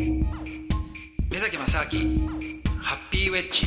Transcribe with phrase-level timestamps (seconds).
[0.00, 2.28] 目崎正明
[2.80, 3.66] ハッピーウェッジ。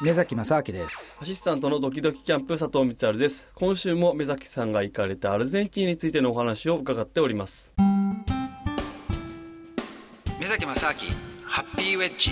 [0.00, 1.18] 目崎正明です。
[1.20, 3.50] アシスタントのドキドキキャンプ佐藤光晴です。
[3.56, 7.74] 今週も目崎さんが行かれたアルゼンチンについてのお話を伺っております。
[10.38, 10.92] 目崎正明
[11.44, 12.30] ハッピーウェッジ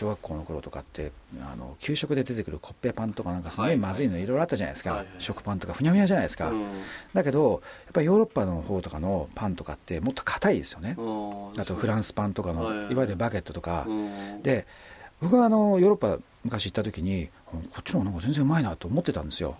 [0.00, 1.12] 小学校の頃とかって
[1.42, 3.76] あの給食で出てくるコッペパンとかなんかすごはいい。
[3.76, 5.08] まずいのいろいろあったじゃないですか、はいはい。
[5.18, 6.66] 食パンとかふにゃふにゃじゃないですか、うん。
[7.12, 12.92] だけどやっぱりヨーロッパの方とかのパンとかってもっと硬いですよね、あとフランススパンとかの、はい。
[12.92, 14.42] いわゆるバゲットとか、うん。
[14.42, 14.66] で
[15.20, 19.56] 僕はあのヨーロッパ昔行った時にこっちの方がなんか全然うまいなと思ってたんですよ。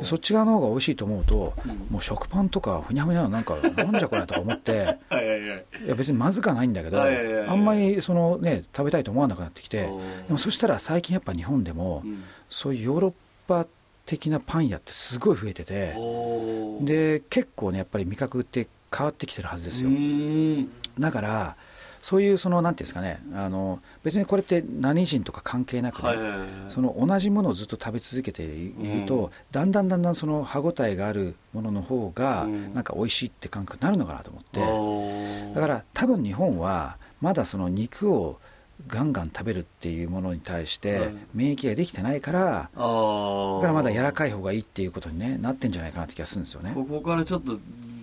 [0.00, 1.76] でそっち側の方が美味しいと思うと、うん。
[1.90, 9.94] もう食パンとかふにゃふにゃのなんかなんじゃこれとか思って はいや別にまずくはないんだけど、あんまりその、ね、食べたいと思わなくなってきて、う。
[9.96, 12.22] んでもそしたら最近やっぱ日本でも、うん。
[12.50, 13.12] そういうヨーロッ
[13.46, 13.66] パ
[14.06, 15.94] 的なパン屋ってすごい増えてて、
[16.80, 20.70] で結構ねやっぱり味覚って変わってきてるはずですよ、うん。
[20.98, 21.56] だから
[22.08, 23.20] そういうそのなんていうんですかね。
[23.34, 28.68] あの別にこれって何人とか関係なくね、はいはいはいその同じものをずっと食べ続けてい
[29.00, 29.30] ると、うん。
[29.50, 32.72] だんだんだんだんその歯ごたえがあるものの方がうん。
[32.72, 38.40] なんか美味しいって感覚になるのかなと思って、だから多分日本はまだその肉を
[38.86, 41.14] ガンガン食べるっていうものに対してはい。
[41.34, 43.56] 免疫ができてないから、あー。
[43.56, 46.72] だからまだ柔らかい方がいいっていうことに、ね、なってんじゃないかなって気がするんですよね。
[46.74, 47.58] ここからちょっと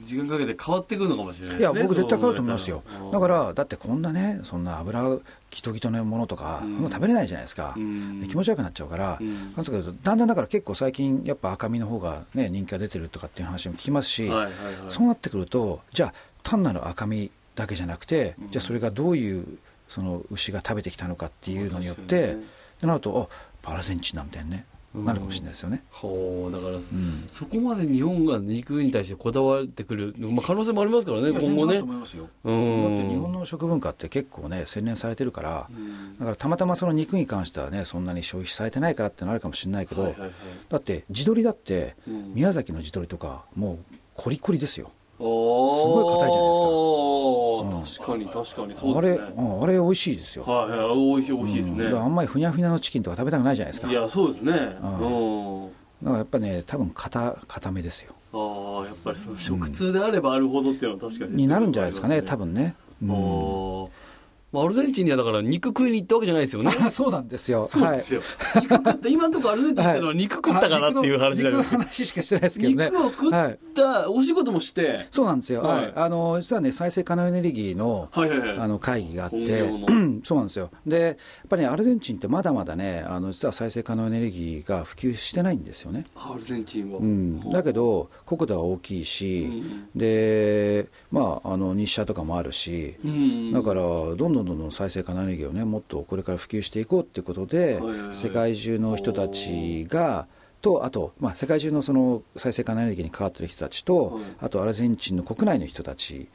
[0.05, 2.83] 時間かけて変わってくるのかもしれないいやですね僕絶対変わると思いますよ。
[3.11, 5.17] だからだってこんなねそんな油
[5.51, 6.89] ギトギトのものとか、うん。
[6.89, 8.21] 食べれないじゃないですか、うん。
[8.21, 9.33] で気持ち悪くなっちゃうから、うん。
[9.33, 14.53] なんですけどだんだんだから結構最近やっぱ赤身の方がね人気が出てるとかっていう話も聞きますし、はいはいはい。
[14.89, 18.51] そうなってくるとじゃあ単なる赤身だけじゃなくて、うん。
[18.51, 22.45] じゃあそれがどういうその牛が食べてきたのかっていうのによって、にね。
[22.81, 23.29] なると
[23.63, 24.65] あアルゼンチンだみたいにね、
[25.03, 25.83] なるかもしれないですよね。
[25.91, 26.81] だから、ん。
[27.27, 31.47] そこまで日本が肉に対してこだわってくる、まあ、可能性もありますからね今後ね。
[31.47, 32.29] 全然あると思いますよ。
[32.43, 32.83] うん。
[32.83, 36.17] だって日本の食文化って結構ね洗練されてるから、うん。
[36.17, 40.15] だからたまたまその肉に関してはねそんなに消費されてないからってのあるかもしれないけど、
[40.69, 42.33] だって地鶏だってうん。
[42.33, 46.65] 宮崎の地鶏とかもうコリコリですよ、おすごい硬いじゃないですか、
[47.83, 49.33] 確かに確かにそうあれ、ですね。
[49.37, 53.91] うんあれ美味しいですよ、はいはい美味しい美味しいですね、あんまりふにゃふにゃのチキンとか食べたくないじゃないですか。
[53.91, 54.51] いやそうですね。
[54.81, 55.65] うん。
[55.65, 55.69] うん。
[56.03, 58.13] だからやっぱね多分硬硬めですよ。
[58.33, 63.05] ああやっぱりその食通であればあるほどっていうのは確かにになるんじゃないですかね多分分ね、う
[64.55, 66.71] まあアルゼンチンにはだから肉食いに行ったわけじゃないですよね。
[66.89, 67.65] そうなんですよ。
[67.65, 68.21] そうですよ、
[68.55, 72.85] 肉食った今のところアルゼンチンってのは肉食ったかなっていう話になります肉の話しかしてないですけどね。
[72.85, 75.83] 肉を食ったお仕事もして、そうなんですよ、はい。
[75.83, 79.69] はい、あの実はね再生可能エネルギーのはいはいはいあの会議があって
[80.23, 80.69] そうなんですよ。
[80.85, 81.15] でやっ
[81.49, 89.63] ぱりねアルゼンチンってまだまだねあの実は再生可能エネルギーが普及してないんですよね、アルゼンチンは、うん、だけど国土は大きいし、
[89.95, 93.51] でまああの日射とかもあるしうん。
[93.51, 97.79] だからどんどんどんどん再生可能エネルギーをねもっとこれから普及していこうっていうことで、
[98.13, 100.27] 世界中の人たちが
[100.61, 104.23] とあと、まあ、世界中のその再生可能エネルギーに関わってる人たちと、はい。
[104.41, 106.27] あとアルゼンチンの国内の人たち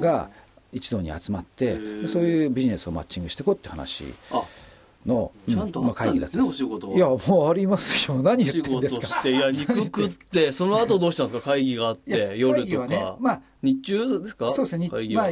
[0.00, 0.28] が
[0.72, 4.04] 一堂に集まってそういうビジネスをマッチングしていこうって話。
[4.30, 4.44] あ
[5.06, 6.96] の、ちゃんとあったんですね、まあお仕事は。
[6.96, 8.22] いやもうありますよ。
[8.22, 9.06] 何言ってんですか。
[9.06, 11.52] していや肉食ってその後どうしたんですか？
[11.52, 14.52] 会議があって夜とか、ねまあ日中ですか？
[14.52, 15.30] そうですね、会議は、ま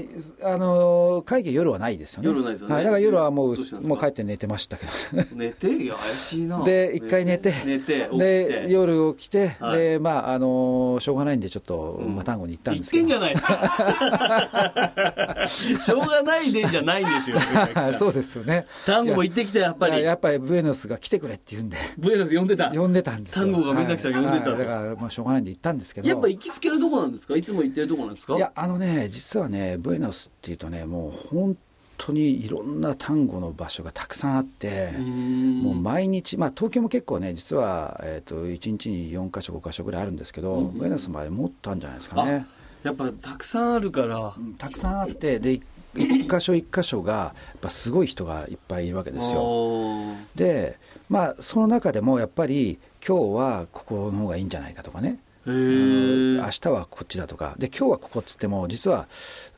[0.49, 2.29] あ、あの会議は夜はないですよね。
[2.29, 2.75] 夜ないですよね。
[2.75, 3.57] はい、だから夜はもう
[3.87, 4.93] もう帰って寝てましたけど。
[5.37, 5.69] 寝て？
[5.69, 6.63] いや怪しいな。
[6.65, 7.53] で一回寝て。
[7.65, 8.67] 寝てでて。
[8.69, 9.79] 夜起きて、はい。
[9.79, 12.17] でまああのしょうがないんでちょっとうん。
[12.17, 13.35] マタンゴに行ったん言っですけど、てんじゃない。
[13.35, 15.47] ですか
[15.85, 17.37] しょうがないでじゃないんですよ。
[17.99, 18.67] そうですよね。
[18.87, 19.95] 単語も行ってきたやっぱり。
[19.95, 21.77] いややっぱりブエノスが来てくれって言うんで。
[21.99, 22.71] ブエノス呼んでた。
[22.71, 23.47] 呼んでたんですよ。
[23.47, 24.51] 単語が目崎さん呼んでたと。
[24.53, 24.59] はい。
[24.61, 26.09] はいだからまあしょうがないんで行ったんですけど。
[26.09, 27.37] やっぱ行きつけのとこなんですか？
[27.37, 28.37] いつも行ってるとこなんですか？
[28.37, 31.57] いやあのね実はねブエノスっていうとねもう本
[31.99, 40.79] 当にいろんな単語の場所がたくさんあって、もう毎日、まあ、東京も結構ね実は、えー、と1日に4か所5か所ぐらいあるんですけど、うん。
[40.79, 42.47] ブエノスの場合もっとあるんじゃないですかね。
[42.83, 44.35] やっぱたくさんあるから。
[44.37, 45.63] うんたくさんあってで一
[45.97, 49.41] 箇所一箇所がやっぱすごい人がいっぱいいるわけですよ。
[49.41, 50.79] よで
[51.09, 55.19] まあその中でもやっぱり今日はここの方がいいんじゃないかとかね。
[55.47, 57.55] へ明え日はこっちだとか。
[57.59, 59.07] で今日はここっつっても実は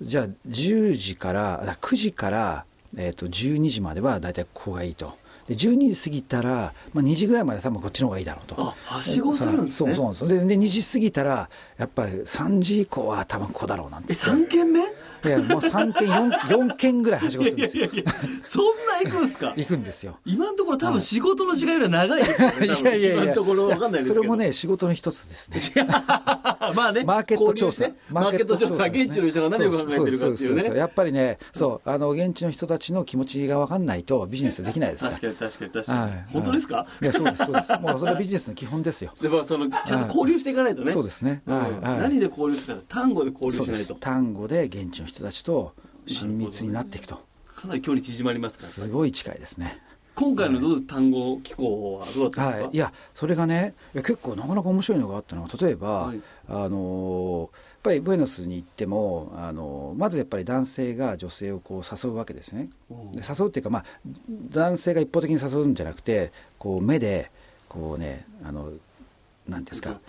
[0.00, 2.64] じゃあ10時からあ9時から、
[2.96, 5.12] えー、と12時までは大体ここがいいと。
[5.48, 8.54] で12時過ぎたら、まあ、2時ぐらいまで多分こっちの方がいいだろうと。
[8.60, 9.94] あはしごするんですね。
[9.94, 11.48] そうそうででで2時過ぎたら
[11.78, 14.82] やっぱり3時以降は多分ここだろうなんて3軒目？
[15.24, 17.88] いやもう3軒 4, 4軒ぐらいはしごするんですよ。
[18.42, 19.52] そんな行くんすか？
[19.56, 20.18] 行くんですよ。
[20.24, 23.14] 今のところ多分仕事の時間よりは長いですよねいやいやいや。
[23.14, 24.14] 今のところわかんないですけど。
[24.16, 25.86] それもね仕事の一つですね。
[26.74, 27.04] まあね。
[27.04, 30.78] マーケット調査、交流してマーケット調査現地の人が何を考えてるかっていうね。
[30.78, 35.16] やっぱりねそうあの現地の人たちの気持ちが分かんないとビジネスできないですから。
[35.16, 36.24] 確かに確かに確かに、はい。
[36.32, 37.06] 本当ですか、い。
[37.06, 37.72] やそうですそうです。
[37.80, 39.12] もうそれはビジネスの基本ですよ。
[39.20, 42.82] でもそのちゃんと交流していかないとね、そうですね、何で交流するか。
[42.88, 43.94] 単語で交流しないと。
[43.94, 44.00] す。
[44.00, 45.74] 単語で現地の人たちと
[46.06, 47.20] 親密になっていくと。
[47.46, 48.70] かなり距離縮まりますから。
[48.70, 49.82] すごい近いですね。
[50.14, 56.20] 今回のどう単語機構はどうだったんですか、はい、いやそれがね結構なかなか面白いのがあったのは例えば、はい。
[56.48, 62.68] あのやっぱりブエノスに行ってもあのまずやっぱり男性が女性をこう誘うわけですね。
[62.90, 63.84] 誘うっていうか、まあ、
[64.50, 67.30] 男性が一方的に誘うんじゃなくてこう目で
[67.68, 68.72] こうねあの
[69.46, 70.00] なんですか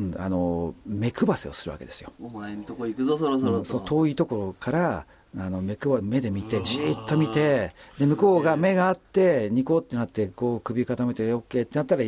[0.00, 5.06] うんあの目配せをするわけですよ、お前んとこ行くぞそろそろと、うんそう遠いところから
[5.36, 12.04] あの目くわ目で見てじーっと見てで向こうが目があってニコってなってこう首固めて OK ってなったら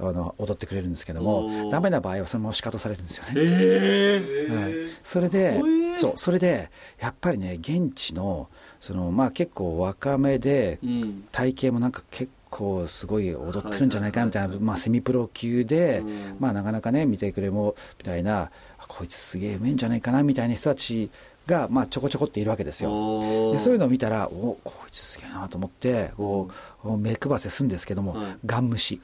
[0.00, 1.70] あの踊ってくれるんですけどおもー。
[1.70, 4.72] ダメな場合はそのまま仕方されるんですよね、ええはい、
[5.04, 8.48] それで怖えそうそれでやっぱりね現地の
[8.80, 11.24] そのまあ結構若めでうん。
[11.30, 12.43] 体型もなんか結構
[12.86, 16.36] すごい踊ってるんじゃないかみたいな、まあ、セミプロ級で、うん。
[16.38, 21.10] まあ、なかなかね見てくれもみたいなあこいつすげえうめえんじゃないかなみたいな人たち
[21.46, 23.52] が、まあ、ちょこちょこっているわけですよ。
[23.52, 26.48] でそういうのを見たらおこいつすげえなと思ってこ
[26.84, 28.36] う目配せするんですけども、はい。
[28.46, 29.00] ガン無視。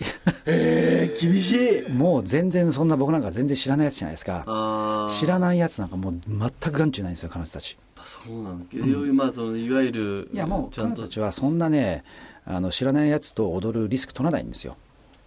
[0.46, 1.90] ええ厳しい。
[1.90, 5.08] もう全然そんな僕なんか全然知らないやつじゃないですか。
[5.10, 7.76] 知らないやつなんかもう全く眼中ないんですよ彼女たち。
[8.02, 12.02] そうなんだけど、まあそのいわゆるいやもう彼女たちはそんなね
[12.44, 14.76] あの知らないやつと踊るリスク取らないんですよ。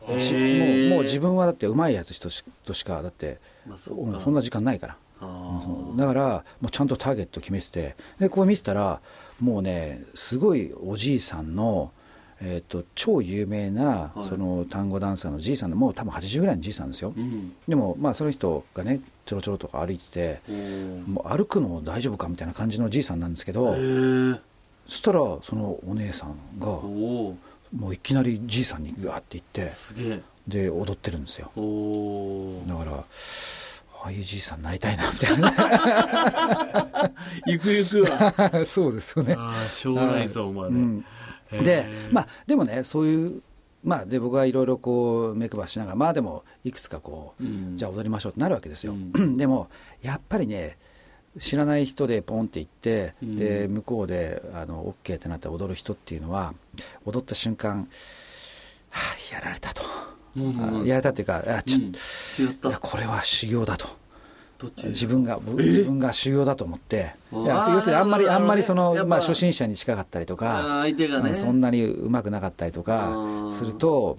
[0.08, 3.92] もうもう自分はだってうまいやつとしとしかだってまあそ
[4.24, 4.98] そんな時間ないから。
[5.96, 9.00] だからもうちゃんとターゲット決めててでこう見てたら
[9.40, 11.92] もうねすごいおじいさんの、
[12.42, 14.26] えー、と超有名なはい。
[14.26, 17.14] その単語ダンサーのじいさんでもう多分80ぐらいのじいさんですよ。
[17.16, 17.54] うん。
[17.68, 20.52] でもまあその人がねちょろちょろとか歩いてて
[21.08, 23.74] もう歩くの大丈夫かみたいな感じのじいさんなんですけど
[24.88, 27.38] そしたらそのお姉さんがも
[27.90, 30.22] ういきなりじいさんにグワーって行ってすげえ。
[30.48, 31.52] で踊ってるんですよ。
[32.68, 37.12] だからああいうじいさんになりたいなみたいな
[37.48, 39.36] ゆくゆくは そうですよね。
[39.38, 41.06] ああ将来像まで、うん。
[41.64, 43.42] でまあでもねそういう
[43.84, 47.78] まあで僕はいろいろこう目配しながらまあでもいくつかこう、うん。
[47.78, 48.98] じゃあ踊りましょうってなるわけですよ、う
[49.38, 49.70] でも
[50.02, 50.78] やっぱりね
[51.40, 53.36] 知らない人でポンって行って、うん。
[53.38, 56.54] で向こうであの OK ってなって踊る人っていうのは
[57.06, 57.88] 踊った瞬間
[58.90, 59.02] は
[59.32, 59.84] あやられたと、
[60.38, 62.76] うんあやられたっていうかあちょっと、うん。
[62.76, 63.88] これは修行だと。
[64.78, 67.16] 自分が自分が修行だと思って。
[67.34, 71.32] いや要するにあんまりあんまりその、まあ、初心者に近かったりとあかー相手がね。
[71.32, 73.52] うんそんなにうまくなかったりとあかー。
[73.52, 74.18] すると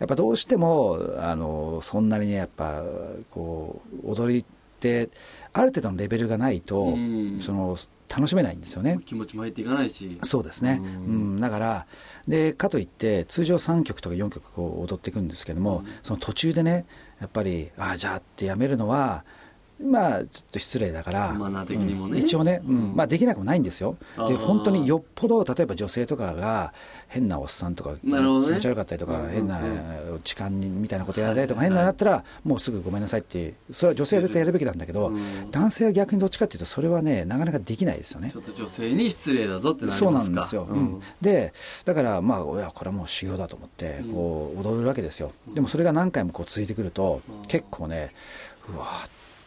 [0.00, 2.82] やっぱどうしてもあのそんなにねやっぱ
[3.30, 4.44] こう踊り
[4.84, 5.10] って
[5.52, 7.40] ある程度のレベルがないと、うん。
[7.40, 7.76] その
[8.08, 8.98] 楽しめないんですよね。
[9.04, 10.18] 気持ちも入っていかないし。
[10.22, 11.36] そうですね、ううん。
[11.36, 11.86] んだから
[12.28, 15.86] でかといって通常3曲とか4曲こう踊っていくんですけども、うん。
[16.02, 16.84] その途中でね
[17.20, 19.24] やっぱりああじゃあってやめるのは
[19.84, 21.32] まあちょっと失礼だから。
[21.32, 22.18] マナー的にもね。
[22.18, 22.24] うん。
[22.24, 22.76] 一応ね、うん。
[22.76, 22.96] うん。
[22.96, 23.96] まあ、できなくもないんですよ。
[24.16, 24.28] あー。
[24.28, 26.72] で本当によっぽど例えば女性とかが
[27.08, 27.98] 変なおっさんとかね。
[28.02, 29.20] 持ち悪かったりとか、うん。
[29.20, 29.32] うんうん。
[29.32, 29.60] 変な
[30.22, 35.50] 痴漢にみたいなことやられたりとか、変なのだったらもうすぐごめんなさいってそれは女性は絶対やるべきなんだけど、うん。
[35.50, 38.30] 男性は逆にどっちかっていうとそれはねなかなかできないですよね。
[38.32, 40.34] ちょっと女性に失礼だぞってなりそうますか。
[40.34, 40.68] なんですよ、
[41.20, 41.52] で
[41.84, 44.12] だからまあいやこれはもう修行だと思ってうん。
[44.12, 47.46] こう踊るわけですよ、でもそれが何回もこう続いてくるとうん。
[47.46, 48.12] 結構ね
[48.72, 48.86] うわ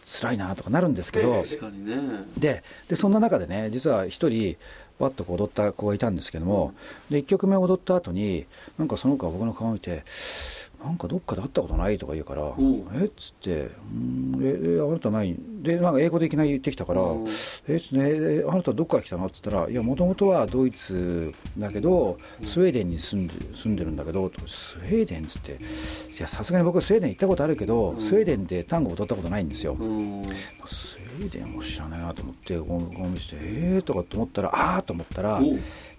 [0.08, 1.98] 辛いなとかなるんですけど確かにね。
[2.38, 4.56] ででそんな中でね実は一人
[5.00, 6.74] バッとこう踊った子がいたんですけども、
[7.12, 8.48] で1曲目踊った後に
[8.80, 10.04] なんかその子が僕の顔を見て
[10.84, 12.56] 「なんかどっかで会ったことない?」とか言うからう
[13.02, 13.06] 「え？
[13.06, 17.26] っ?」つって「うんええあなたない?」でなんか英語でいきなり言ってきたからうん
[17.68, 17.76] 「え？
[17.76, 25.58] っ?」つってあなたどっから来たの?」っつったら「いやもともとはドイツだけどスウェーデンに住んで住んでるんだけど」とスウェーデン?」っつって「い
[26.20, 30.22] やさすがに僕スウェーデン行ったことあるけど、うんスウェーデンでタンゴ踊ったことないんですよ」うん
[30.68, 33.82] スウェーデンを知らないなと思ってこうこう見てえー？
[33.82, 35.42] とかと思ったらああと思ったら、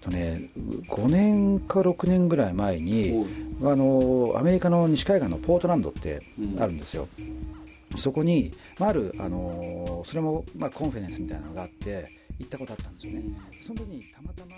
[0.01, 0.49] とね、
[0.87, 3.25] 5年か6年ぐらい前に
[3.61, 6.21] あのアメリカの西海岸のポートランドって
[6.57, 13.23] あるんですよ、うん、そこに、まあ、ある、あのそれも、まあ、コンフェレンスみたいなのがあって行ったことあったんですよね、
[13.61, 14.55] その時にたまたま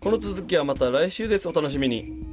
[0.00, 1.48] この続きはまた来週です。
[1.48, 2.24] お楽しみに。